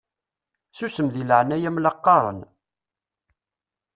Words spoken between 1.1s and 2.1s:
deg leɛnaya-m la